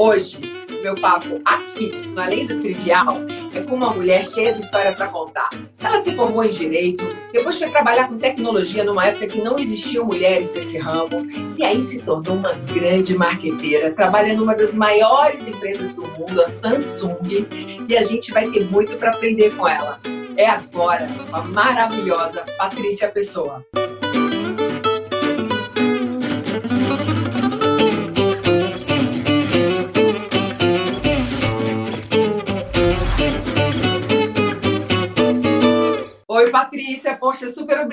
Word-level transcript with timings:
Hoje, 0.00 0.38
meu 0.80 0.94
papo 0.94 1.40
aqui, 1.44 1.90
no 2.06 2.20
Além 2.20 2.46
do 2.46 2.60
Trivial, 2.60 3.16
é 3.52 3.60
com 3.60 3.74
uma 3.74 3.90
mulher 3.90 4.24
cheia 4.24 4.52
de 4.52 4.60
história 4.60 4.92
para 4.92 5.08
contar. 5.08 5.50
Ela 5.82 5.98
se 6.04 6.14
formou 6.14 6.44
em 6.44 6.50
Direito, 6.50 7.04
depois 7.32 7.58
foi 7.58 7.68
trabalhar 7.68 8.06
com 8.06 8.16
tecnologia 8.16 8.84
numa 8.84 9.06
época 9.06 9.26
que 9.26 9.40
não 9.40 9.58
existiam 9.58 10.04
mulheres 10.04 10.54
nesse 10.54 10.78
ramo, 10.78 11.26
e 11.56 11.64
aí 11.64 11.82
se 11.82 12.00
tornou 12.02 12.36
uma 12.36 12.52
grande 12.52 13.18
marqueteira, 13.18 13.90
trabalha 13.90 14.34
numa 14.34 14.54
das 14.54 14.72
maiores 14.72 15.48
empresas 15.48 15.92
do 15.92 16.02
mundo, 16.02 16.40
a 16.40 16.46
Samsung, 16.46 17.48
e 17.88 17.96
a 17.96 18.02
gente 18.02 18.32
vai 18.32 18.48
ter 18.48 18.70
muito 18.70 18.96
para 18.96 19.10
aprender 19.10 19.52
com 19.56 19.66
ela. 19.66 19.98
É 20.36 20.46
agora, 20.46 21.08
a 21.32 21.42
maravilhosa 21.42 22.44
Patrícia 22.56 23.08
Pessoa. 23.08 23.66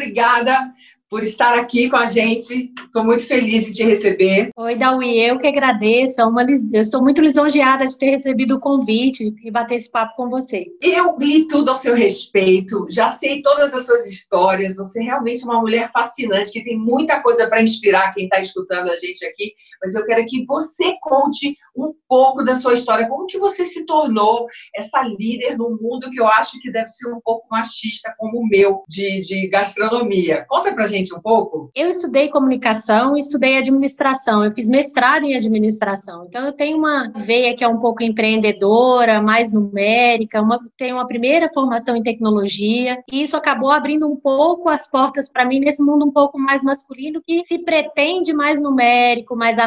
Obrigada 0.06 0.72
por 1.10 1.24
estar 1.24 1.54
aqui 1.54 1.90
com 1.90 1.96
a 1.96 2.06
gente. 2.06 2.72
Estou 2.84 3.04
muito 3.04 3.26
feliz 3.26 3.66
de 3.66 3.74
te 3.74 3.84
receber. 3.84 4.50
Oi, 4.58 4.76
Dawi, 4.76 5.20
eu 5.20 5.38
que 5.38 5.48
agradeço. 5.48 6.20
É 6.20 6.26
uma, 6.26 6.44
eu 6.44 6.82
estou 6.82 7.02
muito 7.02 7.22
lisonjeada 7.22 7.86
de 7.86 7.98
ter 7.98 8.10
recebido 8.10 8.56
o 8.56 8.60
convite 8.60 9.34
e 9.44 9.52
bater 9.52 9.76
esse 9.76 9.90
papo 9.90 10.16
com 10.16 10.30
você. 10.30 10.66
Eu 10.82 11.16
li 11.18 11.48
tudo 11.48 11.70
ao 11.70 11.78
seu 11.78 11.96
respeito, 11.96 12.88
já 12.90 13.10
sei 13.10 13.42
todas 13.42 13.74
as 13.74 13.86
suas 13.86 14.06
histórias. 14.06 14.76
Você 14.76 15.02
é 15.02 15.06
realmente 15.06 15.44
uma 15.44 15.60
mulher 15.60 15.92
fascinante 15.92 16.52
que 16.52 16.64
tem 16.64 16.78
muita 16.78 17.22
coisa 17.22 17.48
para 17.48 17.62
inspirar 17.62 18.14
quem 18.14 18.26
está 18.26 18.40
escutando 18.40 18.90
a 18.90 18.96
gente 18.96 19.26
aqui. 19.26 19.54
Mas 19.82 19.94
eu 19.94 20.04
quero 20.04 20.26
que 20.26 20.44
você 20.46 20.96
conte 21.02 21.56
um 21.76 21.94
pouco 22.08 22.44
da 22.44 22.56
sua 22.56 22.74
história. 22.74 23.08
Como 23.08 23.26
que 23.26 23.38
você 23.38 23.66
se 23.66 23.86
tornou 23.86 24.48
essa 24.76 25.02
líder 25.04 25.58
no 25.58 25.72
mundo 25.72 26.10
que 26.10 26.20
eu 26.20 26.28
acho 26.28 26.60
que 26.62 26.72
deve 26.72 26.88
ser 26.88 27.12
um 27.12 27.20
pouco 27.22 27.48
machista, 27.50 28.14
como 28.18 28.40
o 28.40 28.48
meu, 28.48 28.84
de, 28.88 29.20
de 29.20 29.48
gastronomia? 29.48 30.46
Conta 30.48 30.74
pra 30.74 30.88
gente 30.88 31.14
um 31.14 31.22
pouco? 31.22 31.70
Eu 31.76 31.90
estudei 31.90 32.30
comunicação 32.30 33.16
estudei 33.18 33.58
administração. 33.58 34.44
Eu 34.44 34.52
fiz 34.52 34.70
mestrado 34.70 35.26
em 35.26 35.36
administração. 35.36 36.26
Então, 36.28 36.46
eu 36.46 36.54
tenho 36.54 36.78
uma 36.78 37.12
veia 37.16 37.56
que 37.56 37.64
é 37.64 37.68
um 37.68 37.80
pouco 37.80 38.04
empreendedora, 38.04 39.22
mais 39.22 39.52
numérica, 39.52 40.42
uma, 40.42 40.60
tenho 40.78 40.96
uma 40.96 41.08
primeira 41.08 41.50
formação 41.54 41.96
em 41.96 42.04
tecnologia, 42.04 42.98
e 43.12 43.22
isso 43.22 43.36
acabou 43.36 43.72
abrindo 43.72 44.08
um 44.08 44.16
pouco 44.16 44.70
as 44.70 44.90
portas 44.90 45.30
para 45.30 45.46
mim 45.46 45.60
nesse 45.60 45.84
mundo 45.84 46.06
um 46.06 46.12
pouco 46.12 46.38
mais 46.40 46.64
masculino, 46.64 47.22
que 47.22 47.44
se 47.44 47.60
pretende 47.60 48.34
mais 48.34 48.62
numérico, 48.62 49.36
mais, 49.36 49.58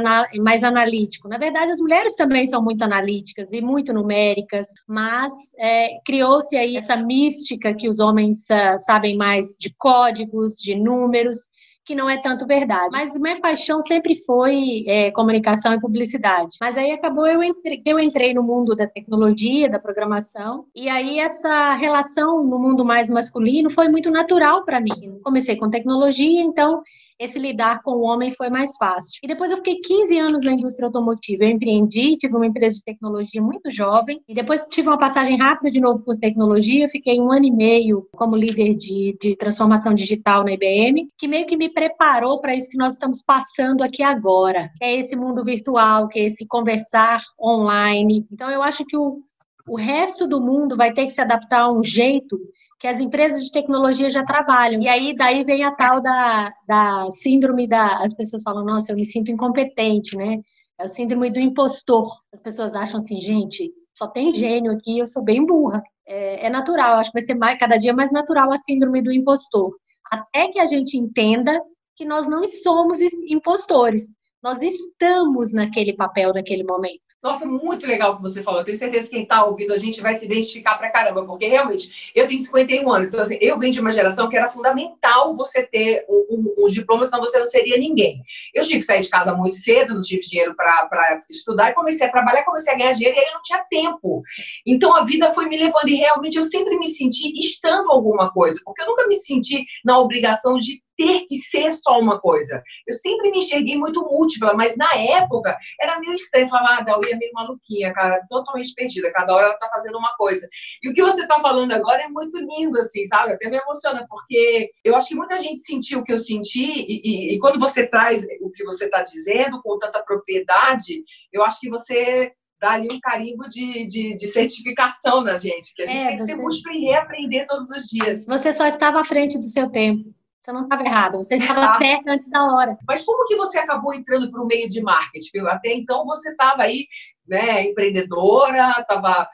mais 0.40 0.64
analítico. 0.64 1.28
Na 1.28 1.38
verdade, 1.38 1.70
as 1.70 1.78
mulheres 1.78 1.97
também 2.16 2.46
são 2.46 2.62
muito 2.62 2.82
analíticas 2.82 3.52
e 3.52 3.60
muito 3.60 3.92
numéricas, 3.92 4.66
mas 4.86 5.32
é, 5.58 5.98
criou-se 6.04 6.56
aí 6.56 6.76
essa 6.76 6.96
mística 6.96 7.74
que 7.74 7.88
os 7.88 7.98
homens 7.98 8.46
uh, 8.50 8.78
sabem 8.78 9.16
mais 9.16 9.56
de 9.58 9.74
códigos, 9.78 10.56
de 10.56 10.74
números, 10.74 11.08
números, 11.08 11.38
que 11.84 11.94
não 11.94 12.08
é 12.08 12.20
tanto 12.20 12.46
verdade. 12.46 12.90
Mas 12.92 13.18
minha 13.18 13.40
paixão 13.40 13.80
sempre 13.80 14.14
foi 14.14 14.84
é, 14.86 15.10
comunicação 15.10 15.72
e 15.72 15.80
publicidade. 15.80 16.56
Mas 16.60 16.76
aí 16.76 16.92
acabou 16.92 17.26
eu 17.26 17.42
entrei, 17.42 17.80
eu 17.86 17.98
entrei 17.98 18.34
no 18.34 18.42
mundo 18.42 18.76
da 18.76 18.86
tecnologia, 18.86 19.70
da 19.70 19.78
programação, 19.78 20.66
e 20.74 20.88
aí 20.88 21.18
essa 21.18 21.74
relação 21.76 22.44
no 22.44 22.58
mundo 22.58 22.84
mais 22.84 23.08
masculino 23.08 23.70
foi 23.70 23.88
muito 23.88 24.10
natural 24.10 24.64
para 24.66 24.80
mim. 24.80 25.18
Comecei 25.24 25.56
com 25.56 25.70
tecnologia, 25.70 26.42
então 26.42 26.82
esse 27.18 27.38
lidar 27.38 27.82
com 27.82 27.92
o 27.92 28.02
homem 28.02 28.30
foi 28.30 28.48
mais 28.48 28.76
fácil. 28.76 29.18
E 29.22 29.26
depois 29.26 29.50
eu 29.50 29.56
fiquei 29.58 29.80
15 29.80 30.18
anos 30.18 30.42
na 30.44 30.52
indústria 30.52 30.86
automotiva. 30.86 31.44
Eu 31.44 31.50
empreendi, 31.50 32.16
tive 32.16 32.36
uma 32.36 32.46
empresa 32.46 32.76
de 32.76 32.84
tecnologia 32.84 33.42
muito 33.42 33.70
jovem, 33.70 34.20
e 34.28 34.34
depois 34.34 34.66
tive 34.70 34.88
uma 34.88 34.98
passagem 34.98 35.36
rápida 35.36 35.70
de 35.70 35.80
novo 35.80 36.04
por 36.04 36.16
tecnologia. 36.16 36.88
Fiquei 36.88 37.20
um 37.20 37.32
ano 37.32 37.46
e 37.46 37.50
meio 37.50 38.08
como 38.12 38.36
líder 38.36 38.74
de, 38.74 39.16
de 39.20 39.36
transformação 39.36 39.94
digital 39.94 40.44
na 40.44 40.52
IBM, 40.52 41.08
que 41.18 41.26
meio 41.26 41.46
que 41.46 41.56
me 41.56 41.68
preparou 41.68 42.40
para 42.40 42.54
isso 42.54 42.70
que 42.70 42.78
nós 42.78 42.94
estamos 42.94 43.22
passando 43.22 43.82
aqui 43.82 44.02
agora, 44.02 44.70
que 44.76 44.84
é 44.84 44.98
esse 44.98 45.16
mundo 45.16 45.44
virtual, 45.44 46.08
que 46.08 46.20
é 46.20 46.24
esse 46.26 46.46
conversar 46.46 47.20
online. 47.40 48.26
Então, 48.30 48.50
eu 48.50 48.62
acho 48.62 48.84
que 48.84 48.96
o, 48.96 49.20
o 49.68 49.76
resto 49.76 50.26
do 50.26 50.40
mundo 50.40 50.76
vai 50.76 50.92
ter 50.92 51.04
que 51.04 51.10
se 51.10 51.20
adaptar 51.20 51.62
a 51.62 51.72
um 51.72 51.82
jeito 51.82 52.38
que 52.78 52.86
as 52.86 53.00
empresas 53.00 53.44
de 53.44 53.50
tecnologia 53.50 54.08
já 54.08 54.24
trabalham. 54.24 54.80
E 54.80 54.88
aí, 54.88 55.14
daí 55.16 55.42
vem 55.42 55.64
a 55.64 55.72
tal 55.72 56.00
da, 56.00 56.52
da 56.66 57.10
síndrome 57.10 57.68
da. 57.68 57.98
As 57.98 58.14
pessoas 58.14 58.42
falam, 58.42 58.64
nossa, 58.64 58.92
eu 58.92 58.96
me 58.96 59.04
sinto 59.04 59.30
incompetente, 59.30 60.16
né? 60.16 60.40
É 60.78 60.84
o 60.84 60.88
síndrome 60.88 61.30
do 61.30 61.40
impostor. 61.40 62.06
As 62.32 62.40
pessoas 62.40 62.74
acham 62.74 62.98
assim, 62.98 63.20
gente, 63.20 63.72
só 63.96 64.06
tem 64.06 64.32
gênio 64.32 64.70
aqui, 64.72 64.98
eu 64.98 65.06
sou 65.06 65.24
bem 65.24 65.44
burra. 65.44 65.82
É, 66.06 66.46
é 66.46 66.50
natural, 66.50 66.98
acho 66.98 67.10
que 67.10 67.18
vai 67.18 67.22
ser 67.22 67.34
mais, 67.34 67.58
cada 67.58 67.76
dia 67.76 67.92
mais 67.92 68.12
natural 68.12 68.52
a 68.52 68.56
síndrome 68.56 69.02
do 69.02 69.12
impostor. 69.12 69.74
Até 70.10 70.48
que 70.48 70.60
a 70.60 70.66
gente 70.66 70.96
entenda 70.96 71.60
que 71.96 72.04
nós 72.04 72.28
não 72.28 72.46
somos 72.46 73.00
impostores. 73.28 74.12
Nós 74.42 74.62
estamos 74.62 75.52
naquele 75.52 75.92
papel 75.92 76.32
naquele 76.32 76.62
momento. 76.62 77.08
Nossa, 77.20 77.44
muito 77.44 77.84
legal 77.84 78.12
o 78.12 78.16
que 78.16 78.22
você 78.22 78.44
falou. 78.44 78.60
Eu 78.60 78.64
tenho 78.64 78.78
certeza 78.78 79.06
que 79.06 79.16
quem 79.16 79.24
está 79.24 79.44
ouvindo 79.44 79.72
a 79.72 79.76
gente 79.76 80.00
vai 80.00 80.14
se 80.14 80.24
identificar 80.24 80.78
pra 80.78 80.90
caramba, 80.90 81.24
porque 81.26 81.48
realmente 81.48 82.12
eu 82.14 82.28
tenho 82.28 82.38
51 82.38 82.92
anos, 82.92 83.08
então 83.08 83.20
assim, 83.20 83.36
eu 83.40 83.58
venho 83.58 83.72
de 83.72 83.80
uma 83.80 83.90
geração 83.90 84.28
que 84.28 84.36
era 84.36 84.48
fundamental 84.48 85.34
você 85.34 85.66
ter 85.66 86.04
um, 86.08 86.26
um, 86.30 86.64
um 86.64 86.66
diploma, 86.66 87.04
senão 87.04 87.20
você 87.20 87.36
não 87.36 87.46
seria 87.46 87.76
ninguém. 87.76 88.22
Eu 88.54 88.62
tive 88.62 88.78
que 88.78 88.84
sair 88.84 89.00
de 89.00 89.08
casa 89.08 89.34
muito 89.34 89.56
cedo, 89.56 89.94
não 89.94 90.00
tive 90.00 90.22
dinheiro 90.22 90.54
para 90.54 91.18
estudar 91.28 91.70
e 91.70 91.74
comecei 91.74 92.06
a 92.06 92.10
trabalhar, 92.10 92.44
comecei 92.44 92.72
a 92.72 92.76
ganhar 92.76 92.92
dinheiro 92.92 93.16
e 93.16 93.20
aí 93.20 93.26
eu 93.26 93.34
não 93.34 93.42
tinha 93.42 93.64
tempo. 93.68 94.22
Então 94.64 94.94
a 94.94 95.04
vida 95.04 95.32
foi 95.32 95.48
me 95.48 95.58
levando 95.58 95.88
e 95.88 95.96
realmente 95.96 96.36
eu 96.36 96.44
sempre 96.44 96.78
me 96.78 96.86
senti 96.86 97.36
estando 97.36 97.90
alguma 97.90 98.30
coisa, 98.30 98.60
porque 98.64 98.82
eu 98.82 98.86
nunca 98.86 99.08
me 99.08 99.16
senti 99.16 99.66
na 99.84 99.98
obrigação 99.98 100.56
de 100.56 100.80
ter 100.98 101.24
que 101.28 101.36
ser 101.36 101.72
só 101.72 102.00
uma 102.00 102.20
coisa. 102.20 102.60
Eu 102.84 102.92
sempre 102.92 103.30
me 103.30 103.38
enxerguei 103.38 103.78
muito 103.78 104.02
múltipla, 104.02 104.52
mas 104.54 104.76
na 104.76 104.92
época 104.94 105.56
era 105.80 106.00
meio 106.00 106.14
estranho. 106.14 106.48
Falava, 106.48 106.80
ah, 106.80 106.82
Daui 106.82 107.12
é 107.12 107.16
meio 107.16 107.32
maluquinha, 107.32 107.92
cara, 107.92 108.20
totalmente 108.28 108.74
perdida. 108.74 109.12
Cada 109.12 109.32
hora 109.32 109.46
ela 109.46 109.58
tá 109.58 109.68
fazendo 109.68 109.96
uma 109.96 110.12
coisa. 110.16 110.48
E 110.82 110.88
o 110.88 110.92
que 110.92 111.00
você 111.00 111.24
tá 111.28 111.38
falando 111.40 111.70
agora 111.70 112.02
é 112.02 112.08
muito 112.08 112.36
lindo, 112.38 112.76
assim, 112.80 113.06
sabe? 113.06 113.32
Até 113.32 113.48
me 113.48 113.58
emociona, 113.58 114.04
porque 114.08 114.70
eu 114.84 114.96
acho 114.96 115.08
que 115.08 115.14
muita 115.14 115.36
gente 115.36 115.60
sentiu 115.60 116.00
o 116.00 116.04
que 116.04 116.12
eu 116.12 116.18
senti, 116.18 116.64
e, 116.64 117.00
e, 117.04 117.34
e 117.36 117.38
quando 117.38 117.60
você 117.60 117.86
traz 117.86 118.26
o 118.40 118.50
que 118.50 118.64
você 118.64 118.88
tá 118.88 119.02
dizendo 119.02 119.62
com 119.62 119.78
tanta 119.78 120.02
propriedade, 120.02 121.04
eu 121.32 121.44
acho 121.44 121.60
que 121.60 121.70
você 121.70 122.32
dá 122.60 122.72
ali 122.72 122.88
um 122.90 122.98
carimbo 123.00 123.48
de, 123.48 123.86
de, 123.86 124.16
de, 124.16 124.26
certificação 124.26 125.22
na 125.22 125.36
gente, 125.36 125.72
que 125.76 125.82
a 125.82 125.86
gente 125.86 126.02
é, 126.02 126.06
tem 126.08 126.16
que 126.16 126.24
ser 126.24 126.34
múltiplo 126.34 126.72
e 126.72 126.86
reaprender 126.86 127.46
todos 127.46 127.70
os 127.70 127.84
dias. 127.84 128.26
Você 128.26 128.52
só 128.52 128.66
estava 128.66 129.00
à 129.00 129.04
frente 129.04 129.38
do 129.38 129.44
seu 129.44 129.70
tempo. 129.70 130.12
Você 130.48 130.52
não 130.52 130.62
estava 130.62 130.82
errado, 130.82 131.16
você 131.18 131.34
estava 131.34 131.60
ah. 131.76 131.76
certo 131.76 132.08
antes 132.08 132.30
da 132.30 132.42
hora. 132.42 132.78
Mas 132.88 133.04
como 133.04 133.26
que 133.26 133.36
você 133.36 133.58
acabou 133.58 133.92
entrando 133.92 134.30
para 134.30 134.42
o 134.42 134.46
meio 134.46 134.66
de 134.66 134.80
marketing? 134.80 135.40
Até 135.40 135.74
então 135.74 136.06
você 136.06 136.30
estava 136.30 136.62
aí 136.62 136.86
né, 137.28 137.64
empreendedora, 137.64 138.76
estava 138.80 139.28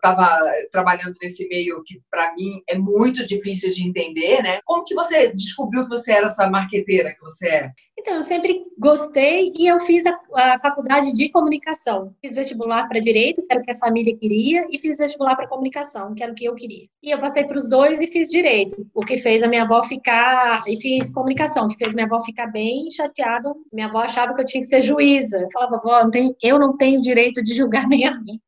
tava 0.00 0.40
trabalhando 0.72 1.14
nesse 1.20 1.46
meio 1.48 1.82
que 1.84 2.00
para 2.10 2.34
mim 2.34 2.62
é 2.68 2.78
muito 2.78 3.26
difícil 3.26 3.70
de 3.72 3.86
entender, 3.86 4.42
né? 4.42 4.60
Como 4.64 4.84
que 4.84 4.94
você 4.94 5.32
descobriu 5.34 5.84
que 5.84 5.90
você 5.90 6.12
era 6.12 6.26
essa 6.26 6.48
marqueteira 6.48 7.12
que 7.12 7.20
você 7.20 7.48
é? 7.48 7.70
Então, 7.98 8.14
eu 8.14 8.22
sempre 8.22 8.62
gostei 8.78 9.52
e 9.56 9.66
eu 9.66 9.80
fiz 9.80 10.04
a, 10.06 10.16
a 10.34 10.58
faculdade 10.58 11.14
de 11.14 11.30
comunicação. 11.30 12.14
Fiz 12.20 12.34
vestibular 12.34 12.86
para 12.88 13.00
direito, 13.00 13.42
que 13.42 13.50
era 13.50 13.60
o 13.60 13.64
que 13.64 13.70
a 13.70 13.78
família 13.78 14.14
queria, 14.16 14.66
e 14.70 14.78
fiz 14.78 14.98
vestibular 14.98 15.34
para 15.34 15.48
comunicação, 15.48 16.14
que 16.14 16.22
era 16.22 16.30
o 16.30 16.34
que 16.34 16.44
eu 16.44 16.54
queria. 16.54 16.86
E 17.02 17.10
eu 17.10 17.18
passei 17.18 17.44
para 17.44 17.56
os 17.56 17.70
dois 17.70 18.00
e 18.00 18.06
fiz 18.06 18.28
direito, 18.28 18.86
o 18.94 19.00
que 19.00 19.16
fez 19.16 19.42
a 19.42 19.48
minha 19.48 19.62
avó 19.62 19.82
ficar 19.82 20.62
e 20.66 20.76
fiz 20.80 21.10
comunicação, 21.12 21.68
que 21.68 21.78
fez 21.78 21.94
minha 21.94 22.06
avó 22.06 22.20
ficar 22.20 22.48
bem 22.48 22.90
chateada. 22.90 23.50
Minha 23.72 23.86
avó 23.86 23.98
achava 24.00 24.34
que 24.34 24.42
eu 24.42 24.46
tinha 24.46 24.60
que 24.60 24.66
ser 24.66 24.82
juíza. 24.82 25.38
Eu 25.38 25.48
falava, 25.50 25.76
avó, 25.76 26.10
eu 26.42 26.58
não 26.58 26.72
tenho 26.72 27.00
direito 27.00 27.35
direito 27.36 27.42
de 27.42 27.54
julgar 27.54 27.86
nem 27.88 28.06
a 28.06 28.18
mim. 28.20 28.40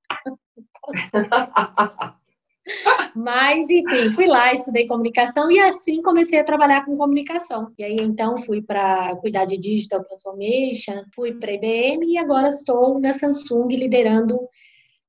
Mas, 3.16 3.70
enfim, 3.70 4.12
fui 4.12 4.26
lá, 4.26 4.52
estudei 4.52 4.86
comunicação 4.86 5.50
e 5.50 5.58
assim 5.58 6.02
comecei 6.02 6.38
a 6.38 6.44
trabalhar 6.44 6.84
com 6.84 6.96
comunicação. 6.96 7.72
E 7.78 7.84
aí, 7.84 7.96
então, 8.00 8.36
fui 8.36 8.60
para 8.62 9.16
cuidar 9.16 9.46
de 9.46 9.56
Digital 9.56 10.04
Transformation, 10.04 11.02
fui 11.14 11.32
para 11.32 11.52
IBM 11.52 12.06
e 12.06 12.18
agora 12.18 12.48
estou 12.48 13.00
na 13.00 13.12
Samsung 13.12 13.68
liderando 13.70 14.38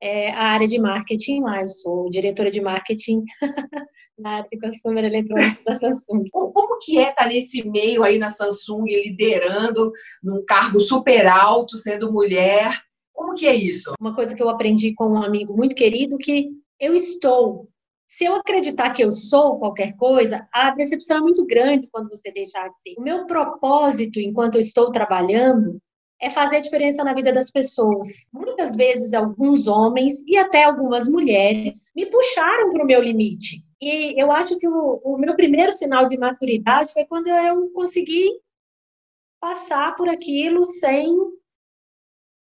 é, 0.02 0.32
a 0.32 0.44
área 0.44 0.68
de 0.68 0.80
marketing 0.80 1.42
lá. 1.42 1.62
Eu 1.62 1.68
sou 1.68 2.10
diretora 2.10 2.50
de 2.50 2.62
marketing 2.62 3.24
na 4.18 4.38
área 4.38 4.50
de 4.50 4.60
consumer 4.60 5.04
eletrônicos 5.04 5.64
da 5.64 5.76
Samsung. 5.76 6.24
Como 6.32 6.78
que 6.80 6.98
é 6.98 7.10
estar 7.10 7.24
tá 7.24 7.28
nesse 7.28 7.68
meio 7.68 8.04
aí 8.04 8.18
na 8.18 8.30
Samsung, 8.30 8.86
liderando 8.86 9.92
num 10.24 10.44
cargo 10.46 10.80
super 10.80 11.28
alto, 11.28 11.78
sendo 11.78 12.12
mulher? 12.12 12.89
Como 13.30 13.38
que 13.38 13.46
é 13.46 13.54
isso? 13.54 13.94
Uma 14.00 14.16
coisa 14.16 14.36
que 14.36 14.42
eu 14.42 14.50
aprendi 14.50 14.92
com 14.96 15.06
um 15.06 15.22
amigo 15.22 15.56
muito 15.56 15.76
querido 15.76 16.18
que 16.18 16.50
eu 16.80 16.96
estou. 16.96 17.70
Se 18.08 18.26
eu 18.26 18.34
acreditar 18.34 18.90
que 18.90 19.04
eu 19.04 19.12
sou 19.12 19.60
qualquer 19.60 19.96
coisa, 19.98 20.48
a 20.52 20.72
decepção 20.72 21.18
é 21.18 21.22
muito 21.22 21.46
grande 21.46 21.88
quando 21.92 22.10
você 22.10 22.32
deixar 22.32 22.68
de 22.70 22.80
ser. 22.80 22.96
O 22.98 23.04
meu 23.04 23.28
propósito 23.28 24.20
enquanto 24.20 24.56
eu 24.56 24.62
estou 24.62 24.92
trabalhando 24.92 25.80
é 26.20 26.28
fazer 26.28 26.60
diferença 26.62 27.04
na 27.04 27.14
vida 27.14 27.32
das 27.32 27.52
pessoas. 27.52 28.10
Muitas 28.34 28.76
vezes, 28.76 29.14
alguns 29.14 29.68
homens 29.68 30.24
e 30.26 30.36
até 30.36 30.64
algumas 30.64 31.08
mulheres 31.08 31.92
me 31.96 32.08
puxaram 32.08 32.72
para 32.72 32.84
o 32.84 32.88
meu 32.88 33.00
limite. 33.00 33.64
E 33.80 34.20
eu 34.20 34.32
acho 34.32 34.58
que 34.58 34.68
o, 34.68 35.02
o 35.04 35.20
meu 35.20 35.36
primeiro 35.36 35.72
sinal 35.72 36.10
de 36.10 36.18
maturidade 36.18 36.92
foi 36.94 37.06
quando 37.06 37.28
eu 37.28 37.70
consegui 37.74 38.26
passar 39.40 39.96
por 39.96 40.10
aquilo 40.10 40.66
sem 40.66 41.16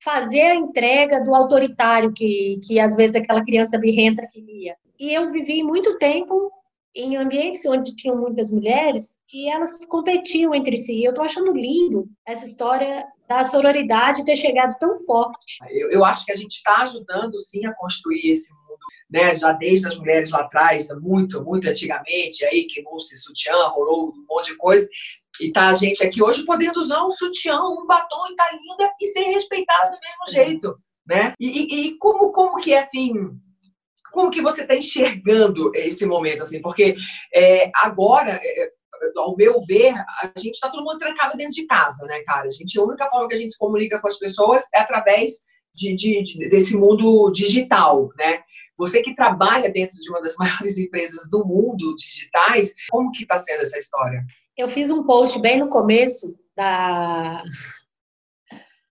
fazer 0.06 0.42
a 0.42 0.56
entrega 0.56 1.20
do 1.24 1.34
autoritário 1.34 2.14
que, 2.14 2.62
que 2.64 2.80
às 2.80 2.96
vezes 2.96 3.16
aquela 3.16 3.44
criança 3.44 3.80
birrenta 3.80 4.28
queria. 4.28 4.78
E 5.00 5.12
eu 5.12 5.32
vivi 5.32 5.64
muito 5.64 5.98
tempo 5.98 6.52
em 6.96 7.18
ambientes 7.18 7.66
onde 7.66 7.96
tinham 7.96 8.16
muitas 8.16 8.50
mulheres 8.50 9.18
que 9.28 9.50
elas 9.50 9.84
competiam 9.86 10.56
entre 10.56 10.78
si. 10.78 11.04
Eu 11.04 11.10
estou 11.10 11.26
achando 11.26 11.52
lindo 11.52 12.08
essa 12.26 12.46
história 12.46 13.06
da 13.28 13.44
sororidade 13.44 14.24
ter 14.24 14.36
chegado 14.36 14.78
tão 14.80 14.98
forte. 15.00 15.58
Eu, 15.70 15.92
eu 15.92 16.06
acho 16.06 16.24
que 16.24 16.32
a 16.32 16.36
gente 16.36 16.54
está 16.54 16.84
ajudando, 16.84 17.38
sim, 17.40 17.66
a 17.66 17.74
construir 17.74 18.32
esse 18.32 18.54
mundo, 18.54 18.80
né? 19.10 19.36
Já 19.36 19.52
desde 19.52 19.88
as 19.88 19.98
mulheres 19.98 20.32
lá 20.32 20.42
atrás, 20.42 20.88
muito, 21.02 21.44
muito 21.44 21.68
antigamente, 21.68 22.46
aí 22.46 22.66
queimou-se 22.66 23.18
sutiã, 23.18 23.68
rolou 23.70 24.10
um 24.10 24.26
monte 24.30 24.52
de 24.52 24.58
coisa. 24.58 24.88
E 25.42 25.52
tá 25.52 25.70
a 25.70 25.74
gente 25.74 26.04
aqui 26.04 26.24
hoje 26.24 26.46
podendo 26.46 26.80
usar 26.80 27.04
um 27.06 27.10
sutiã, 27.10 27.60
um 27.62 27.86
batom 27.86 28.24
e 28.32 28.36
tá 28.36 28.50
linda 28.52 28.92
e 29.00 29.08
ser 29.08 29.24
respeitada 29.24 29.90
do 29.90 30.00
mesmo 30.00 30.32
jeito, 30.32 30.78
né? 31.06 31.34
E, 31.40 31.88
e, 31.88 31.98
como, 31.98 32.32
como 32.32 32.58
que 32.58 32.74
é 32.74 32.80
assim 32.80 33.14
como 34.16 34.32
que 34.32 34.42
você 34.42 34.62
está 34.62 34.74
enxergando 34.74 35.72
esse 35.76 36.06
momento, 36.06 36.42
assim? 36.42 36.62
Porque 36.62 36.96
é, 37.34 37.70
agora, 37.84 38.40
é, 38.42 38.72
ao 39.18 39.36
meu 39.36 39.60
ver, 39.62 39.94
a 39.94 40.32
gente 40.38 40.54
está 40.54 40.70
todo 40.70 40.86
mundo 40.86 40.98
trancado 40.98 41.36
dentro 41.36 41.54
de 41.54 41.66
casa, 41.66 42.06
né, 42.06 42.22
cara? 42.26 42.48
A 42.48 42.50
gente, 42.50 42.80
a 42.80 42.84
única 42.84 43.10
forma 43.10 43.28
que 43.28 43.36
a 43.36 43.38
gente 43.38 43.52
se 43.52 43.58
comunica 43.58 44.00
com 44.00 44.08
as 44.08 44.18
pessoas 44.18 44.64
é 44.74 44.80
através 44.80 45.34
de, 45.76 45.94
de, 45.94 46.24
de, 46.24 46.50
desse 46.50 46.78
mundo 46.78 47.30
digital, 47.32 48.10
né? 48.18 48.42
Você 48.78 49.04
que 49.04 49.14
trabalha 49.14 49.70
dentro 49.70 49.98
de 50.00 50.10
uma 50.10 50.22
das 50.22 50.36
maiores 50.40 50.78
empresas 50.78 51.30
do 51.30 51.46
mundo 51.46 51.94
digitais, 51.96 52.74
como 52.90 53.12
que 53.12 53.24
está 53.24 53.38
sendo 53.38 53.62
essa 53.62 53.78
história? 53.78 54.26
Eu 54.58 54.70
fiz 54.70 54.90
um 54.90 55.04
post 55.04 55.40
bem 55.42 55.60
no 55.60 55.68
começo 55.68 56.34
da, 56.56 57.44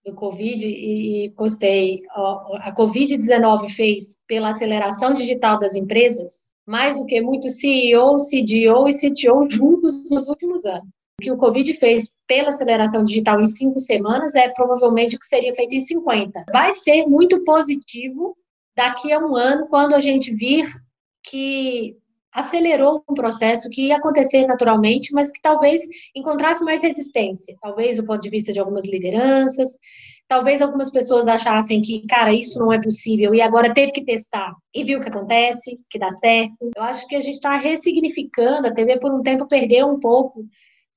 do 0.04 0.14
Covid 0.14 0.66
e 0.66 1.32
postei, 1.36 2.02
a 2.10 2.74
Covid-19 2.74 3.70
fez 3.70 4.20
pela 4.26 4.50
aceleração 4.50 5.14
digital 5.14 5.58
das 5.58 5.74
empresas, 5.74 6.52
mais 6.66 6.96
do 6.96 7.06
que 7.06 7.20
muitos 7.22 7.60
CEO, 7.60 8.16
CDO 8.16 8.88
e 8.88 8.92
CTO 8.92 9.48
juntos 9.48 10.10
nos 10.10 10.28
últimos 10.28 10.66
anos. 10.66 10.88
O 11.18 11.22
que 11.22 11.30
o 11.30 11.38
Covid 11.38 11.72
fez 11.74 12.14
pela 12.26 12.50
aceleração 12.50 13.02
digital 13.02 13.40
em 13.40 13.46
cinco 13.46 13.80
semanas 13.80 14.34
é 14.34 14.48
provavelmente 14.50 15.16
o 15.16 15.18
que 15.18 15.26
seria 15.26 15.54
feito 15.54 15.74
em 15.74 15.80
50. 15.80 16.44
Vai 16.52 16.74
ser 16.74 17.06
muito 17.06 17.42
positivo 17.42 18.36
daqui 18.76 19.12
a 19.12 19.18
um 19.18 19.34
ano, 19.34 19.66
quando 19.68 19.94
a 19.94 20.00
gente 20.00 20.34
vir 20.34 20.66
que 21.22 21.96
acelerou 22.34 23.04
um 23.08 23.14
processo 23.14 23.70
que 23.70 23.88
ia 23.88 23.96
acontecer 23.96 24.44
naturalmente, 24.46 25.12
mas 25.12 25.30
que 25.30 25.40
talvez 25.40 25.82
encontrasse 26.14 26.64
mais 26.64 26.82
resistência, 26.82 27.56
talvez 27.62 27.96
do 27.96 28.04
ponto 28.04 28.20
de 28.20 28.28
vista 28.28 28.52
de 28.52 28.58
algumas 28.58 28.84
lideranças, 28.86 29.78
talvez 30.26 30.60
algumas 30.60 30.90
pessoas 30.90 31.28
achassem 31.28 31.80
que, 31.80 32.04
cara, 32.06 32.32
isso 32.32 32.58
não 32.58 32.72
é 32.72 32.80
possível 32.80 33.34
e 33.34 33.40
agora 33.40 33.72
teve 33.72 33.92
que 33.92 34.04
testar 34.04 34.52
e 34.74 34.82
viu 34.82 34.98
o 34.98 35.02
que 35.02 35.08
acontece, 35.08 35.78
que 35.88 35.98
dá 35.98 36.10
certo. 36.10 36.70
Eu 36.76 36.82
acho 36.82 37.06
que 37.06 37.14
a 37.14 37.20
gente 37.20 37.34
está 37.34 37.56
ressignificando, 37.56 38.66
a 38.66 38.74
TV 38.74 38.98
por 38.98 39.14
um 39.14 39.22
tempo 39.22 39.46
perdeu 39.46 39.86
um 39.86 40.00
pouco 40.00 40.44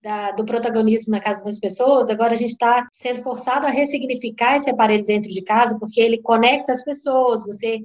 da, 0.01 0.31
do 0.31 0.45
protagonismo 0.45 1.11
na 1.11 1.19
casa 1.19 1.43
das 1.43 1.59
pessoas, 1.59 2.09
agora 2.09 2.31
a 2.31 2.35
gente 2.35 2.51
está 2.51 2.87
sendo 2.93 3.21
forçado 3.21 3.65
a 3.65 3.69
ressignificar 3.69 4.55
esse 4.55 4.69
aparelho 4.69 5.05
dentro 5.05 5.29
de 5.29 5.43
casa, 5.43 5.77
porque 5.79 5.99
ele 5.99 6.21
conecta 6.21 6.71
as 6.71 6.83
pessoas, 6.83 7.45
você 7.45 7.79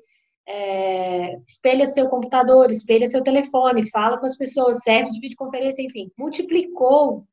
é, 0.46 1.36
espelha 1.46 1.86
seu 1.86 2.08
computador, 2.08 2.70
espelha 2.70 3.06
seu 3.06 3.22
telefone, 3.22 3.88
fala 3.90 4.18
com 4.18 4.26
as 4.26 4.36
pessoas, 4.36 4.82
serve 4.82 5.10
de 5.10 5.20
videoconferência, 5.20 5.82
enfim, 5.82 6.10
multiplicou 6.18 7.24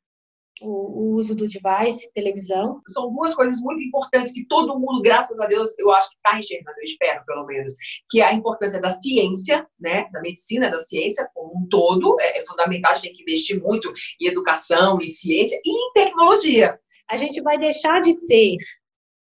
o, 0.62 0.68
o, 0.68 1.16
uso 1.16 1.36
do 1.36 1.48
device, 1.48 2.12
televisão. 2.14 2.82
São 2.88 3.12
duas 3.14 3.34
coisas 3.34 3.62
muito 3.62 3.82
importantes 3.82 4.34
que 4.34 4.46
todo 4.46 4.80
mundo, 4.80 5.02
graças 5.02 5.40
a 5.40 5.46
Deus, 5.46 5.78
eu 5.80 5.92
acho 5.92 6.10
que 6.10 6.18
está 6.18 6.38
enxergando, 6.38 6.78
eu 6.80 6.86
espero 6.86 7.26
pelo 7.26 7.46
menos, 7.46 7.74
que 8.10 8.22
é 8.22 8.26
a 8.26 8.34
importância 8.34 8.80
da 8.80 8.90
ciência, 8.90 9.66
né, 9.80 10.08
da 10.12 10.22
medicina, 10.22 10.70
da 10.70 10.80
ciência 10.80 11.30
como 11.34 11.64
um 11.64 11.68
todo, 11.68 12.16
é, 12.20 12.40
é 12.40 12.46
fundamental, 12.46 12.92
a 12.92 12.96
gente 12.96 13.08
tem 13.08 13.16
que 13.16 13.22
investir 13.24 13.62
muito 13.62 13.92
em 14.22 14.28
educação, 14.28 15.02
em 15.02 15.08
ciência 15.08 15.60
e 15.64 15.72
em 15.72 15.92
tecnologia. 15.94 16.80
A 17.10 17.16
gente 17.16 17.42
vai 17.42 17.58
deixar 17.58 18.02
de 18.02 18.14
ser 18.14 18.58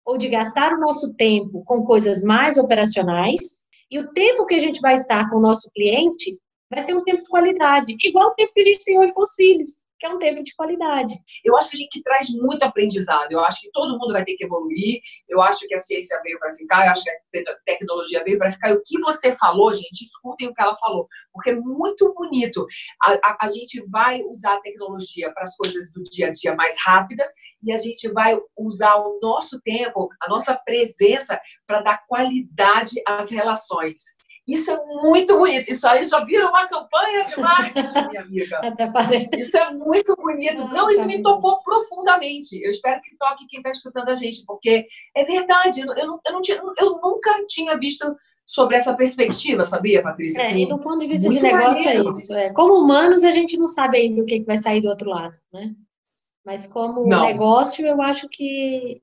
ou 0.05 0.17
de 0.17 0.29
gastar 0.29 0.73
o 0.73 0.81
nosso 0.81 1.13
tempo 1.15 1.63
com 1.65 1.85
coisas 1.85 2.23
mais 2.23 2.57
operacionais 2.57 3.58
e 3.91 3.99
o 3.99 4.13
tempo 4.13 4.47
que 4.47 4.55
a 4.55 4.59
gente 4.59 4.81
vai 4.81 4.95
estar 4.95 5.29
com 5.31 5.37
o 5.37 5.41
nosso 5.41 5.71
cliente 5.75 6.39
vai 6.71 6.83
ser 6.83 6.95
um 6.95 7.03
tempo 7.03 7.23
de 7.23 7.29
qualidade, 7.29 7.97
igual 8.03 8.29
o 8.29 8.35
tempo 8.35 8.53
que 8.53 8.61
a 8.61 8.65
gente 8.65 8.85
tem 8.85 8.99
hoje 8.99 9.13
com 9.13 9.23
os 9.23 9.35
filhos 9.35 9.88
que 9.99 10.07
é 10.07 10.11
um 10.11 10.19
tempo 10.19 10.43
de 10.43 10.55
qualidade. 10.55 11.13
Eu 11.45 11.57
acho 11.57 11.71
que 11.71 11.77
a 11.77 11.81
gente 11.81 12.03
traz 12.03 12.29
muito 12.31 12.63
aprendizado, 12.63 13.31
eu 13.33 13.41
acho 13.41 13.61
que 13.61 13.71
todo 13.73 13.99
mundo 13.99 14.13
vai 14.13 14.25
ter 14.25 14.35
que 14.37 14.45
evoluir, 14.45 15.01
eu 15.29 15.41
acho 15.41 15.67
que 15.67 15.75
a 15.75 15.79
ciência 15.79 16.21
veio 16.23 16.39
para 16.39 16.53
ficar, 16.53 16.87
eu 16.87 16.93
acho 16.93 17.03
que 17.03 17.11
a 17.11 17.55
tecnologia 17.67 18.23
veio 18.25 18.39
para 18.39 18.53
ficar. 18.53 18.71
E 18.71 18.75
o 18.75 18.83
que 18.85 18.99
você 19.01 19.35
falou, 19.35 19.73
gente, 19.73 20.03
escutem 20.03 20.49
o 20.49 20.55
que 20.55 20.63
ela 20.63 20.77
falou, 20.77 21.09
porque 21.33 21.51
é 21.51 21.55
muito 21.55 22.13
bonito. 22.15 22.67
A, 23.03 23.13
a, 23.13 23.39
a 23.43 23.49
gente 23.49 23.85
vai 23.89 24.23
usar 24.23 24.55
a 24.55 24.61
tecnologia 24.61 25.33
para 25.33 25.43
as 25.43 25.57
coisas 25.57 25.93
do 25.93 26.03
dia 26.05 26.29
a 26.29 26.31
dia 26.31 26.55
mais 26.55 26.77
rápidas 26.85 27.29
e 27.63 27.73
a 27.73 27.77
gente 27.77 28.09
vai 28.13 28.39
usar 28.57 28.97
o 28.97 29.19
nosso 29.21 29.61
tempo, 29.61 30.09
a 30.21 30.29
nossa 30.29 30.55
presença 30.55 31.41
para 31.67 31.81
dar 31.81 32.07
qualidade 32.07 33.01
às 33.07 33.31
relações. 33.31 34.01
Isso 34.49 34.71
é 34.71 34.83
muito 35.03 35.37
bonito. 35.37 35.71
Isso 35.71 35.87
aí 35.87 36.07
já 36.07 36.25
vira 36.25 36.49
uma 36.49 36.67
campanha 36.67 37.23
de 37.23 37.39
marketing, 37.39 38.09
minha 38.09 38.23
amiga. 38.23 38.61
Isso 39.37 39.59
é 39.59 39.71
muito 39.75 40.17
bonito. 40.17 40.63
Ah, 40.63 40.69
não, 40.69 40.91
isso 40.91 41.07
me 41.07 41.21
tocou 41.21 41.63
profundamente. 41.63 42.59
Eu 42.65 42.71
espero 42.71 43.03
que 43.03 43.15
toque 43.19 43.47
quem 43.47 43.59
está 43.59 43.71
escutando 43.71 44.09
a 44.09 44.15
gente, 44.15 44.47
porque 44.47 44.87
é 45.15 45.25
verdade. 45.25 45.83
Eu, 45.83 46.07
não, 46.07 46.21
eu, 46.25 46.33
não 46.33 46.41
tinha, 46.41 46.57
eu 46.57 46.99
nunca 47.03 47.45
tinha 47.47 47.77
visto 47.77 48.17
sobre 48.47 48.77
essa 48.77 48.95
perspectiva, 48.95 49.67
sabia, 49.67 50.03
Patrícia? 50.03 50.41
É, 50.41 50.47
assim, 50.47 50.63
e 50.63 50.69
do 50.69 50.79
ponto 50.79 50.99
de 51.01 51.07
vista 51.07 51.29
de 51.29 51.41
negócio 51.41 51.83
é 51.83 51.85
maneiro. 51.85 52.09
é 52.09 52.11
isso. 52.13 52.33
É, 52.33 52.51
como 52.51 52.73
humanos, 52.73 53.23
a 53.25 53.31
gente 53.31 53.59
não 53.59 53.67
sabe 53.67 53.99
ainda 53.99 54.23
o 54.23 54.25
que, 54.25 54.41
que 54.41 54.47
vai 54.47 54.57
sair 54.57 54.81
do 54.81 54.89
outro 54.89 55.11
lado, 55.11 55.35
né? 55.53 55.75
Mas 56.43 56.67
como 56.67 57.07
não. 57.07 57.27
negócio, 57.27 57.87
eu 57.87 58.01
acho 58.01 58.27
que, 58.31 59.03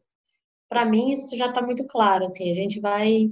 para 0.67 0.83
mim, 0.83 1.11
isso 1.11 1.37
já 1.37 1.49
está 1.49 1.61
muito 1.61 1.85
claro. 1.85 2.25
Assim, 2.25 2.51
a 2.51 2.55
gente 2.55 2.79
vai 2.79 3.29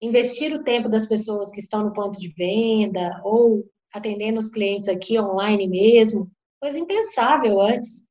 investir 0.00 0.52
o 0.54 0.64
tempo 0.64 0.88
das 0.88 1.06
pessoas 1.06 1.50
que 1.50 1.60
estão 1.60 1.84
no 1.84 1.92
ponto 1.92 2.18
de 2.18 2.28
venda 2.28 3.20
ou 3.22 3.64
atendendo 3.92 4.38
os 4.38 4.48
clientes 4.48 4.88
aqui 4.88 5.18
online 5.18 5.68
mesmo, 5.68 6.30
coisa 6.60 6.78
impensável 6.78 7.60
antes. 7.60 8.04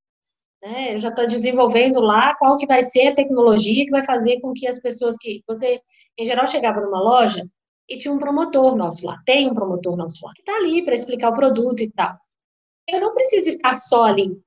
Né? 0.61 0.95
Eu 0.95 0.99
já 0.99 1.09
estou 1.09 1.27
desenvolvendo 1.27 2.01
lá 2.01 2.35
qual 2.35 2.57
que 2.57 2.67
vai 2.67 2.83
ser 2.83 3.07
a 3.07 3.15
tecnologia 3.15 3.85
que 3.85 3.91
vai 3.91 4.03
fazer 4.03 4.39
com 4.41 4.53
que 4.53 4.67
as 4.67 4.79
pessoas 4.79 5.15
que 5.17 5.41
você, 5.47 5.81
em 6.17 6.25
geral, 6.25 6.45
chegava 6.45 6.81
numa 6.81 7.01
loja 7.01 7.47
e 7.87 7.97
tinha 7.97 8.13
um 8.13 8.19
promotor 8.19 8.75
nosso 8.75 9.05
lá, 9.05 9.17
tem 9.25 9.49
um 9.49 9.53
promotor 9.53 9.95
nosso 9.95 10.23
lá, 10.23 10.31
que 10.35 10.41
está 10.41 10.55
ali 10.57 10.83
para 10.83 10.93
explicar 10.93 11.29
o 11.29 11.35
produto 11.35 11.81
e 11.81 11.89
tal. 11.91 12.15
Eu 12.87 12.99
não 12.99 13.13
preciso 13.13 13.49
estar 13.49 13.77
só 13.77 14.03
ali, 14.03 14.37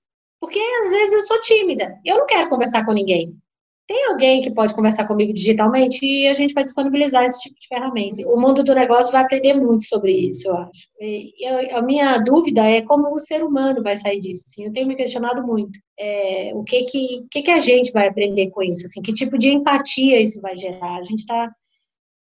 porque 0.41 0.61
às 0.61 0.91
vezes 0.91 1.13
eu 1.15 1.21
sou 1.23 1.41
tímida, 1.41 1.99
eu 2.05 2.19
não 2.19 2.27
quero 2.27 2.49
conversar 2.49 2.85
com 2.85 2.93
ninguém 2.93 3.37
tem 3.87 4.07
alguém 4.09 4.41
que 4.41 4.55
pode 4.55 4.75
conversar 4.75 5.07
comigo 5.07 5.33
digitalmente 5.33 6.07
e 6.07 6.29
a 6.29 6.33
gente 6.33 6.55
vai 6.55 6.62
disponibilizar 6.62 7.25
esse 7.25 7.41
tipo 7.41 7.59
de 7.59 7.67
ferramenta. 7.67 8.29
O 8.29 8.41
mundo 8.41 8.62
do 8.62 8.75
negócio 8.75 9.11
vai 9.11 9.23
aprender 9.23 9.55
muito 9.55 9.85
sobre 9.85 10.12
isso, 10.12 10.49
eu 10.49 10.57
acho. 10.57 10.89
E 11.01 11.35
eu, 11.41 11.79
a 11.79 11.83
minha 11.83 12.19
dúvida 12.19 12.62
é 12.62 12.81
como 12.81 13.12
o 13.12 13.19
ser 13.19 13.43
humano 13.43 13.83
vai 13.83 13.97
sair 13.97 14.21
disso. 14.21 14.45
Assim, 14.47 14.65
eu 14.65 14.73
tenho 14.73 14.87
me 14.87 14.97
questionado 14.97 15.45
muito. 15.45 15.79
É, 15.99 16.53
o 16.55 16.62
que 16.62 16.85
que, 16.85 17.27
que 17.31 17.43
que 17.43 17.51
a 17.51 17.59
gente 17.59 17.93
vai 17.93 18.09
aprender 18.09 18.51
com 18.51 18.62
isso? 18.62 18.87
Assim, 18.87 19.03
que 19.03 19.12
tipo 19.12 19.37
de 19.37 19.49
empatia 19.49 20.21
isso 20.21 20.41
vai 20.41 20.57
gerar? 20.57 20.97
A 20.97 21.03
gente 21.03 21.21
está 21.21 21.53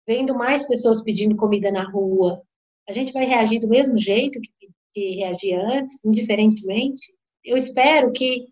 vendo 0.08 0.34
mais 0.34 0.68
pessoas 0.68 1.04
pedindo 1.04 1.36
comida 1.36 1.72
na 1.72 1.84
rua. 1.84 2.42
A 2.88 2.94
gente 2.94 3.14
vai 3.14 3.26
reagir 3.26 3.60
do 3.60 3.68
mesmo 3.68 3.98
jeito 3.98 4.40
que, 4.42 4.50
que 4.94 5.16
reagia 5.18 5.62
antes, 5.62 6.04
indiferentemente? 6.04 7.14
Eu 7.44 7.58
espero 7.58 8.12
que 8.12 8.48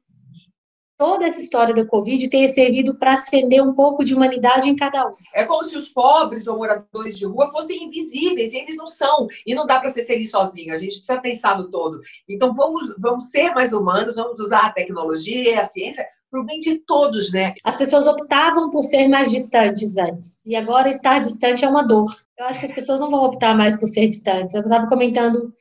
toda 0.98 1.28
essa 1.28 1.40
história 1.40 1.74
da 1.74 1.86
Covid 1.86 2.30
tenha 2.30 2.48
servido 2.48 2.96
para 2.96 3.14
acender 3.14 3.62
um 3.62 3.74
pouco 3.74 4.04
de 4.04 4.14
humanidade 4.14 4.70
em 4.70 4.76
cada 4.76 5.08
um. 5.08 5.14
É 5.34 5.46
como 5.46 5.64
se 5.64 5.78
os 5.78 5.88
pobres 5.88 6.48
ou 6.48 6.58
moradores 6.58 7.18
de 7.18 7.26
rua 7.26 7.50
fossem 7.52 7.84
invisíveis, 7.84 8.54
e 8.54 8.58
eles 8.58 8.76
não 8.76 8.88
são, 8.88 9.28
e 9.46 9.54
não 9.54 9.66
dá 9.66 9.80
para 9.80 9.90
ser 9.90 10.06
feliz 10.06 10.32
sozinho, 10.32 10.74
a 10.74 10.78
gente 10.78 10.98
precisa 10.98 11.22
pensar 11.22 11.58
no 11.58 11.70
todo. 11.70 12.02
Então 12.28 12.54
vamos, 12.54 12.96
vamos 12.98 13.30
ser 13.30 13.54
mais 13.54 13.74
humanos, 13.74 14.16
vamos 14.16 14.40
usar 14.40 14.66
a 14.66 14.72
tecnologia 14.72 15.52
e 15.52 15.56
a 15.56 15.64
ciência 15.64 16.06
para 16.30 16.42
o 16.42 16.46
bem 16.46 16.60
de 16.60 16.80
todos, 16.80 17.32
né? 17.32 17.54
As 17.64 17.78
pessoas 17.78 18.06
optavam 18.06 18.70
por 18.70 18.84
ser 18.84 19.08
mais 19.08 19.32
distantes 19.32 19.98
antes, 19.98 20.42
e 20.46 20.56
agora 20.56 20.90
estar 20.90 21.20
distante 21.20 21.64
é 21.64 21.70
uma 21.70 21.84
dor. 21.84 22.10
Eu 22.38 22.46
acho 22.46 22.60
que 22.60 22.66
as 22.66 22.72
pessoas 22.72 23.00
não 23.00 23.10
vão 23.10 23.24
optar 23.24 23.56
mais 23.56 23.80
por 23.80 23.88
ser 23.88 24.08
distantes. 24.08 24.54
Eu 24.54 24.62
estava 24.62 24.88
comentando 24.88 25.54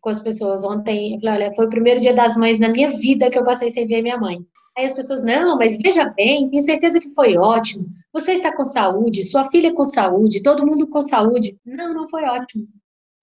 com 0.00 0.10
as 0.10 0.20
pessoas. 0.20 0.64
Ontem 0.64 1.14
eu 1.14 1.20
falei, 1.20 1.34
olha, 1.34 1.52
foi 1.52 1.66
o 1.66 1.70
primeiro 1.70 2.00
dia 2.00 2.14
das 2.14 2.36
mães 2.36 2.58
na 2.58 2.68
minha 2.68 2.90
vida 2.90 3.30
que 3.30 3.38
eu 3.38 3.44
passei 3.44 3.70
sem 3.70 3.86
ver 3.86 4.02
minha 4.02 4.18
mãe. 4.18 4.38
Aí 4.76 4.86
as 4.86 4.94
pessoas, 4.94 5.22
não, 5.22 5.56
mas 5.56 5.78
veja 5.78 6.04
bem, 6.04 6.48
tenho 6.48 6.62
certeza 6.62 7.00
que 7.00 7.10
foi 7.14 7.36
ótimo. 7.36 7.86
Você 8.12 8.32
está 8.32 8.54
com 8.54 8.64
saúde, 8.64 9.24
sua 9.24 9.50
filha 9.50 9.72
com 9.72 9.84
saúde, 9.84 10.42
todo 10.42 10.66
mundo 10.66 10.88
com 10.88 11.02
saúde. 11.02 11.58
Não, 11.64 11.92
não 11.92 12.08
foi 12.08 12.24
ótimo. 12.24 12.66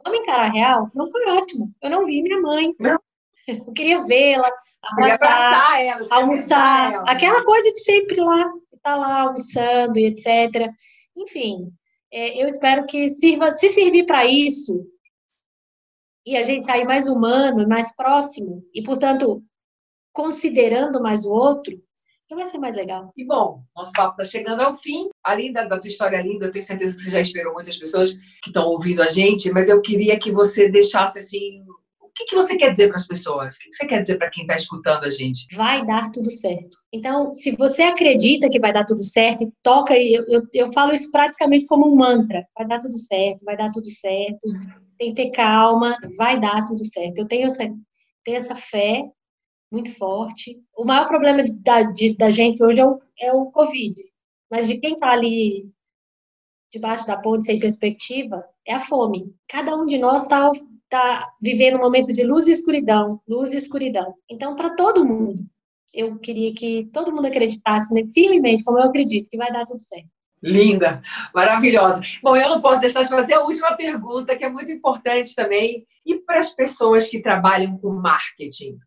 Vamos 0.04 0.22
encarar 0.22 0.48
a 0.48 0.52
real? 0.52 0.88
Não 0.96 1.08
foi 1.08 1.26
ótimo. 1.30 1.72
Eu 1.82 1.90
não 1.90 2.06
vi 2.06 2.22
minha 2.22 2.40
mãe. 2.40 2.74
Não. 2.80 3.00
Eu 3.48 3.74
queria 3.74 4.02
vê-la, 4.02 4.48
abraçar, 4.84 5.28
abraçar 5.28 5.82
ela, 5.82 6.08
almoçar, 6.12 6.94
ela. 6.94 7.04
aquela 7.12 7.44
coisa 7.44 7.72
de 7.72 7.80
sempre 7.80 8.22
lá, 8.22 8.42
estar 8.76 8.92
tá 8.92 8.96
lá 8.96 9.22
almoçando 9.22 9.98
e 9.98 10.06
etc. 10.06 10.70
Enfim, 11.18 11.72
é, 12.12 12.42
eu 12.42 12.48
espero 12.48 12.86
que 12.86 13.10
sirva, 13.10 13.52
se 13.52 13.70
servir 13.70 14.06
para 14.06 14.26
isso, 14.26 14.86
e 16.30 16.38
a 16.38 16.44
gente 16.44 16.64
sair 16.64 16.86
mais 16.86 17.08
humano, 17.08 17.68
mais 17.68 17.96
próximo, 17.96 18.64
e, 18.72 18.84
portanto, 18.84 19.44
considerando 20.14 21.02
mais 21.02 21.26
o 21.26 21.32
outro, 21.32 21.76
já 22.30 22.36
vai 22.36 22.46
ser 22.46 22.60
mais 22.60 22.76
legal. 22.76 23.12
E 23.18 23.26
bom, 23.26 23.64
nosso 23.76 23.92
papo 23.94 24.22
está 24.22 24.38
chegando 24.38 24.62
ao 24.62 24.72
fim. 24.72 25.08
Além 25.24 25.52
da, 25.52 25.64
da 25.66 25.80
tua 25.80 25.88
história 25.88 26.22
linda, 26.22 26.46
eu 26.46 26.52
tenho 26.52 26.64
certeza 26.64 26.96
que 26.96 27.02
você 27.02 27.10
já 27.10 27.20
esperou 27.20 27.54
muitas 27.54 27.76
pessoas 27.76 28.14
que 28.44 28.50
estão 28.50 28.68
ouvindo 28.68 29.02
a 29.02 29.08
gente, 29.08 29.52
mas 29.52 29.70
eu 29.70 29.82
queria 29.82 30.20
que 30.20 30.32
você 30.32 30.70
deixasse 30.70 31.18
assim. 31.18 31.64
O 32.00 32.12
que, 32.14 32.26
que 32.26 32.36
você 32.36 32.56
quer 32.56 32.70
dizer 32.70 32.90
para 32.90 32.98
as 32.98 33.08
pessoas? 33.08 33.56
O 33.56 33.60
que, 33.60 33.70
que 33.70 33.76
você 33.76 33.88
quer 33.88 34.00
dizer 34.02 34.18
para 34.20 34.30
quem 34.30 34.44
está 34.44 34.56
escutando 34.56 35.06
a 35.06 35.10
gente? 35.10 35.48
Vai 35.56 35.84
dar 35.84 36.12
tudo 36.12 36.30
certo. 36.30 36.78
Então, 36.94 37.34
se 37.34 37.56
você 37.56 37.82
acredita 37.82 38.50
que 38.50 38.60
vai 38.60 38.72
dar 38.72 38.86
tudo 38.86 39.04
certo, 39.04 39.46
e 39.46 39.52
toca, 39.64 39.98
eu, 39.98 40.24
eu, 40.28 40.44
eu 40.54 40.72
falo 40.74 40.94
isso 40.94 41.10
praticamente 41.10 41.66
como 41.66 41.92
um 41.92 41.96
mantra: 41.96 42.46
vai 42.56 42.68
dar 42.68 42.80
tudo 42.80 42.98
certo, 43.00 43.44
vai 43.44 43.58
dar 43.58 43.72
tudo 43.72 43.90
certo 43.90 44.48
tem 45.00 45.16
que 45.16 45.24
ter 45.24 45.32
calma, 45.32 45.98
vai 46.18 46.40
dar 46.40 46.66
tudo 46.66 46.84
certo. 46.84 47.18
Eu 47.18 47.28
tenho 47.28 47.48
essa, 47.48 47.64
tenho 48.24 48.38
essa 48.38 48.54
fé 48.54 49.10
muito 49.72 49.96
forte. 49.96 50.62
O 50.76 50.84
maior 50.84 51.08
problema 51.08 51.42
da, 51.62 51.84
de, 51.84 52.16
da 52.16 52.30
gente 52.30 52.64
hoje 52.64 52.82
é 52.82 52.86
o, 52.86 53.02
é 53.18 53.34
o 53.34 53.46
Covid, 53.48 53.96
mas 54.52 54.68
de 54.68 54.78
quem 54.78 54.94
está 54.94 55.12
ali 55.12 55.72
debaixo 56.70 57.08
da 57.08 57.18
ponte 57.18 57.46
sem 57.46 57.60
perspectiva 57.60 58.46
é 58.66 58.74
a 58.74 58.80
fome. 58.80 59.34
Cada 59.48 59.76
um 59.76 59.86
de 59.86 59.98
nós 59.98 60.24
está 60.24 60.52
tá 60.90 61.34
vivendo 61.42 61.78
um 61.78 61.82
momento 61.82 62.14
de 62.14 62.24
luz 62.24 62.48
e 62.48 62.52
escuridão, 62.52 63.22
luz 63.28 63.54
e 63.54 63.58
escuridão. 63.58 64.14
Então, 64.30 64.56
para 64.56 64.76
todo 64.76 65.06
mundo, 65.06 65.46
eu 65.94 66.20
queria 66.20 66.54
que 66.54 66.90
todo 66.92 67.12
mundo 67.14 67.28
acreditasse 67.28 67.94
né, 67.94 68.04
firmemente, 68.14 68.64
como 68.64 68.80
eu 68.80 68.84
acredito, 68.84 69.30
que 69.30 69.38
vai 69.38 69.52
dar 69.52 69.66
tudo 69.66 69.80
certo. 69.80 70.10
Linda, 70.42 71.02
maravilhosa. 71.34 72.02
Bom, 72.24 72.36
eu 72.36 72.50
não 72.50 72.62
posso 72.62 72.82
deixar 72.82 73.04
de 73.04 73.10
fazer 73.10 73.34
a 73.34 73.44
última 73.44 73.76
pergunta, 73.76 74.38
que 74.38 74.46
é 74.46 74.50
muito 74.50 74.72
importante 74.72 75.36
também. 75.36 75.86
E 76.06 76.16
para 76.18 76.40
as 76.40 76.52
pessoas 76.52 77.10
que 77.10 77.22
trabalham 77.22 77.78
com 77.78 77.90
marketing, 77.90 78.78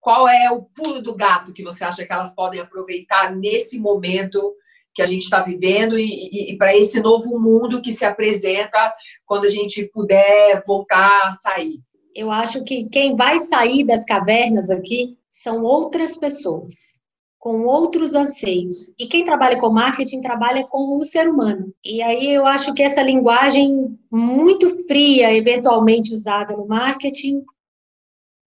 qual 0.00 0.26
é 0.26 0.50
o 0.50 0.62
pulo 0.62 1.02
do 1.02 1.14
gato 1.14 1.52
que 1.52 1.62
você 1.62 1.84
acha 1.84 2.06
que 2.06 2.12
elas 2.12 2.34
podem 2.34 2.60
aproveitar 2.60 3.34
nesse 3.36 3.78
momento 3.78 4.54
que 4.94 5.02
a 5.02 5.06
gente 5.06 5.22
está 5.22 5.42
vivendo 5.42 5.98
e, 5.98 6.04
e, 6.04 6.52
e 6.52 6.56
para 6.56 6.74
esse 6.74 7.00
novo 7.00 7.38
mundo 7.38 7.82
que 7.82 7.92
se 7.92 8.04
apresenta 8.04 8.92
quando 9.26 9.44
a 9.44 9.48
gente 9.48 9.84
puder 9.92 10.62
voltar 10.66 11.20
a 11.24 11.30
sair? 11.30 11.78
Eu 12.14 12.30
acho 12.30 12.64
que 12.64 12.88
quem 12.88 13.14
vai 13.14 13.38
sair 13.38 13.84
das 13.84 14.04
cavernas 14.04 14.70
aqui 14.70 15.16
são 15.28 15.62
outras 15.62 16.16
pessoas 16.16 16.99
com 17.40 17.62
outros 17.62 18.14
anseios. 18.14 18.94
E 18.98 19.08
quem 19.08 19.24
trabalha 19.24 19.58
com 19.58 19.70
marketing 19.70 20.20
trabalha 20.20 20.64
com 20.66 20.98
o 20.98 21.02
ser 21.02 21.26
humano. 21.26 21.74
E 21.82 22.02
aí 22.02 22.34
eu 22.34 22.46
acho 22.46 22.74
que 22.74 22.82
essa 22.82 23.02
linguagem 23.02 23.98
muito 24.12 24.68
fria, 24.86 25.34
eventualmente 25.34 26.12
usada 26.12 26.54
no 26.54 26.68
marketing, 26.68 27.42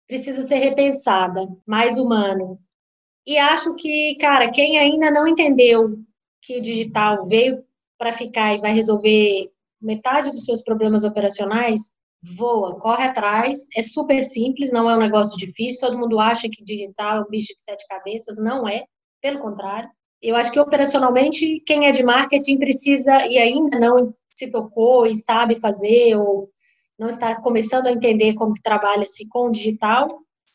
precisa 0.07 0.41
ser 0.43 0.59
repensada, 0.59 1.45
mais 1.65 1.97
humano. 1.97 2.57
E 3.25 3.37
acho 3.37 3.75
que, 3.75 4.15
cara, 4.21 4.49
quem 4.49 4.79
ainda 4.79 5.11
não 5.11 5.27
entendeu 5.27 5.99
que 6.41 6.57
o 6.57 6.61
digital 6.61 7.25
veio 7.25 7.61
para 7.97 8.13
ficar 8.13 8.55
e 8.55 8.61
vai 8.61 8.71
resolver 8.71 9.51
metade 9.81 10.31
dos 10.31 10.45
seus 10.45 10.61
problemas 10.61 11.03
operacionais, 11.03 11.93
voa, 12.35 12.79
corre 12.79 13.03
atrás, 13.05 13.67
é 13.75 13.81
super 13.81 14.23
simples, 14.23 14.71
não 14.71 14.89
é 14.89 14.95
um 14.95 14.99
negócio 14.99 15.37
difícil, 15.37 15.87
todo 15.87 15.97
mundo 15.97 16.19
acha 16.19 16.47
que 16.49 16.63
digital 16.63 17.17
é 17.17 17.21
um 17.21 17.29
bicho 17.29 17.53
de 17.55 17.61
sete 17.61 17.85
cabeças, 17.87 18.37
não 18.37 18.67
é, 18.67 18.85
pelo 19.21 19.39
contrário. 19.39 19.89
Eu 20.21 20.35
acho 20.35 20.51
que 20.51 20.59
operacionalmente, 20.59 21.61
quem 21.65 21.85
é 21.85 21.91
de 21.91 22.03
marketing 22.03 22.57
precisa 22.57 23.25
e 23.27 23.37
ainda 23.37 23.79
não 23.79 24.13
se 24.29 24.49
tocou 24.49 25.05
e 25.05 25.15
sabe 25.15 25.59
fazer 25.59 26.15
ou 26.15 26.49
não 26.97 27.09
está 27.09 27.39
começando 27.41 27.87
a 27.87 27.91
entender 27.91 28.33
como 28.33 28.53
trabalha-se 28.63 29.27
com 29.27 29.47
o 29.47 29.51
digital, 29.51 30.07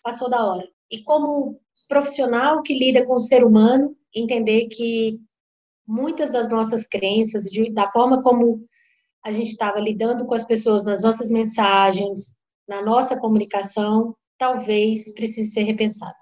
passou 0.02 0.28
da 0.28 0.44
hora. 0.44 0.66
E 0.90 1.02
como 1.02 1.60
profissional 1.88 2.62
que 2.62 2.76
lida 2.76 3.06
com 3.06 3.14
o 3.14 3.20
ser 3.20 3.44
humano, 3.44 3.94
entender 4.14 4.66
que 4.66 5.18
muitas 5.86 6.32
das 6.32 6.50
nossas 6.50 6.86
crenças, 6.86 7.44
de, 7.44 7.70
da 7.72 7.90
forma 7.90 8.22
como 8.22 8.64
a 9.24 9.30
gente 9.30 9.48
estava 9.48 9.78
lidando 9.78 10.26
com 10.26 10.34
as 10.34 10.44
pessoas 10.44 10.84
nas 10.84 11.02
nossas 11.02 11.30
mensagens, 11.30 12.34
na 12.68 12.82
nossa 12.82 13.18
comunicação, 13.18 14.14
talvez 14.38 15.12
precise 15.14 15.52
ser 15.52 15.62
repensado. 15.62 16.14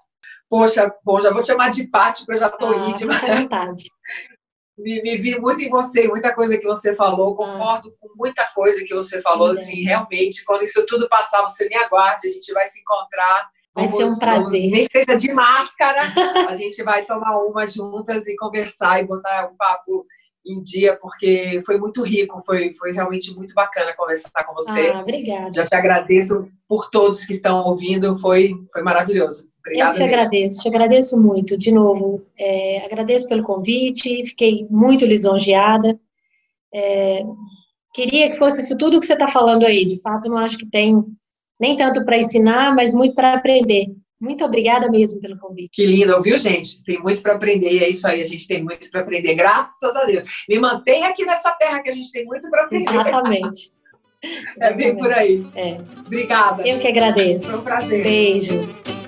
Poxa, 0.49 0.93
bom, 1.03 1.19
já 1.21 1.31
vou 1.31 1.41
te 1.41 1.47
chamar 1.47 1.69
de 1.69 1.87
Pati, 1.87 2.19
porque 2.19 2.33
eu 2.33 2.37
já 2.37 2.47
estou 2.47 2.69
ah, 2.69 2.89
íntima. 2.89 3.13
vontade. 3.13 3.83
me, 4.77 5.01
me 5.01 5.17
vi 5.17 5.39
muito 5.39 5.63
em 5.63 5.69
você, 5.69 6.07
muita 6.07 6.33
coisa 6.33 6.57
que 6.57 6.65
você 6.65 6.95
falou, 6.95 7.33
ah. 7.33 7.37
concordo 7.37 7.89
ah. 7.89 7.93
com 7.99 8.09
muita 8.17 8.45
coisa 8.53 8.83
que 8.83 8.93
você 8.93 9.21
falou, 9.21 9.49
é. 9.49 9.51
assim, 9.51 9.83
realmente, 9.83 10.43
quando 10.43 10.63
isso 10.63 10.85
tudo 10.85 11.07
passar, 11.07 11.41
você 11.41 11.67
me 11.69 11.75
aguarde, 11.75 12.27
a 12.27 12.29
gente 12.29 12.51
vai 12.53 12.67
se 12.67 12.81
encontrar. 12.81 13.49
Vai 13.73 13.87
vamos, 13.87 14.09
ser 14.09 14.13
um 14.13 14.19
prazer. 14.19 14.61
Vamos, 14.61 14.71
nem 14.77 14.87
seja 14.87 15.15
de 15.15 15.33
máscara, 15.33 16.01
a 16.49 16.53
gente 16.57 16.83
vai 16.83 17.05
tomar 17.05 17.37
uma 17.37 17.65
juntas 17.65 18.27
e 18.27 18.35
conversar 18.35 19.01
e 19.01 19.07
botar 19.07 19.49
um 19.49 19.55
papo 19.55 20.05
em 20.45 20.61
dia, 20.61 20.97
porque 20.99 21.59
foi 21.65 21.77
muito 21.77 22.03
rico, 22.03 22.41
foi, 22.43 22.73
foi 22.75 22.91
realmente 22.91 23.35
muito 23.35 23.53
bacana 23.53 23.95
conversar 23.95 24.43
com 24.43 24.53
você. 24.53 24.89
Ah, 24.89 25.01
obrigada. 25.01 25.51
Já 25.53 25.65
te 25.65 25.75
agradeço 25.75 26.47
por 26.67 26.89
todos 26.89 27.25
que 27.25 27.33
estão 27.33 27.63
ouvindo, 27.63 28.17
foi, 28.17 28.53
foi 28.71 28.81
maravilhoso. 28.81 29.45
Obrigada 29.59 29.91
Eu 29.91 29.93
te 29.93 29.99
mesmo. 29.99 30.15
agradeço, 30.15 30.61
te 30.61 30.67
agradeço 30.67 31.21
muito, 31.21 31.57
de 31.57 31.71
novo. 31.71 32.25
É, 32.37 32.85
agradeço 32.85 33.27
pelo 33.27 33.43
convite, 33.43 34.25
fiquei 34.25 34.65
muito 34.69 35.05
lisonjeada. 35.05 35.99
É, 36.73 37.23
queria 37.93 38.31
que 38.31 38.37
fosse 38.37 38.61
isso 38.61 38.77
tudo 38.77 38.99
que 38.99 39.05
você 39.05 39.13
está 39.13 39.27
falando 39.27 39.65
aí. 39.65 39.85
De 39.85 40.01
fato, 40.01 40.27
não 40.27 40.37
acho 40.37 40.57
que 40.57 40.65
tenho 40.65 41.05
nem 41.59 41.75
tanto 41.75 42.03
para 42.03 42.17
ensinar, 42.17 42.73
mas 42.75 42.93
muito 42.93 43.13
para 43.13 43.35
aprender. 43.35 43.85
Muito 44.21 44.45
obrigada 44.45 44.87
mesmo 44.87 45.19
pelo 45.19 45.37
convite. 45.39 45.71
Que 45.73 45.85
lindo, 45.85 46.21
viu, 46.21 46.37
gente? 46.37 46.83
Tem 46.83 47.01
muito 47.01 47.23
para 47.23 47.33
aprender, 47.33 47.71
e 47.71 47.83
é 47.83 47.89
isso 47.89 48.07
aí, 48.07 48.21
a 48.21 48.25
gente 48.25 48.47
tem 48.47 48.63
muito 48.63 48.89
para 48.91 49.01
aprender, 49.01 49.33
graças 49.33 49.95
a 49.95 50.05
Deus. 50.05 50.29
Me 50.47 50.59
mantenha 50.59 51.07
aqui 51.07 51.25
nessa 51.25 51.51
terra 51.53 51.81
que 51.81 51.89
a 51.89 51.93
gente 51.93 52.11
tem 52.11 52.23
muito 52.23 52.47
para 52.49 52.65
aprender. 52.65 52.91
Exatamente. 52.91 53.71
é 54.61 54.73
bem 54.73 54.95
por 54.95 55.11
aí. 55.11 55.45
É. 55.55 55.77
Obrigada. 56.05 56.67
Eu 56.67 56.79
que 56.79 56.87
agradeço. 56.87 57.47
Foi 57.47 57.57
um 57.57 57.63
prazer. 57.63 58.03
Beijo. 58.03 59.00